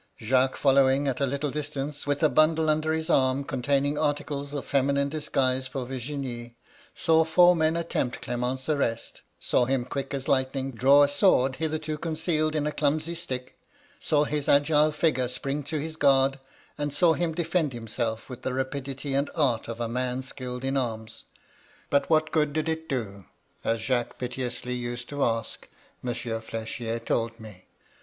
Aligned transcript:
Jacques, 0.19 0.57
following 0.57 1.07
at 1.07 1.19
a 1.21 1.27
little 1.27 1.51
distance, 1.51 2.07
with 2.07 2.23
a 2.23 2.27
bundle 2.29 2.71
under 2.71 2.91
his 2.91 3.07
arm 3.07 3.43
containing 3.43 3.99
articles 3.99 4.51
of 4.51 4.65
feminine 4.65 5.09
disguise 5.09 5.67
for 5.67 5.85
Virginie, 5.85 6.55
saw 6.95 7.23
four 7.23 7.55
men 7.55 7.77
attempt 7.77 8.19
Clement's 8.19 8.67
arrest— 8.67 9.21
saw 9.39 9.65
him, 9.65 9.85
quick 9.85 10.11
as 10.15 10.27
lightning, 10.27 10.71
draw 10.71 11.03
a 11.03 11.07
sword 11.07 11.57
hitherto 11.57 11.99
concealed 11.99 12.55
in 12.55 12.65
a 12.65 12.71
clumsy 12.71 13.13
stick— 13.13 13.59
saw 13.99 14.23
his 14.23 14.49
agile 14.49 14.91
figure 14.91 15.27
spring 15.27 15.61
to 15.61 15.77
his 15.77 15.95
guard,— 15.95 16.39
and 16.79 16.91
saw 16.91 17.13
him 17.13 17.31
defend 17.31 17.71
himself 17.71 18.27
with 18.27 18.41
the 18.41 18.49
180 18.49 18.87
MY 18.87 18.89
LADY 18.89 19.19
LUDLOW. 19.37 19.39
rapidity 19.43 19.43
and 19.43 19.47
art 19.59 19.67
of 19.67 19.79
a 19.79 19.87
man 19.87 20.23
skilled 20.23 20.63
in 20.63 20.77
arms. 20.77 21.25
But 21.91 22.09
what 22.09 22.31
good 22.31 22.53
did 22.53 22.67
it 22.67 22.89
do? 22.89 23.25
as 23.63 23.81
Jacques 23.81 24.17
piteously 24.17 24.73
used 24.73 25.09
ta 25.09 25.17
aak^ 25.17 25.65
Monsieur 26.01 26.39
Hechier 26.39 26.97
told 27.05 27.39
me. 27.39 27.65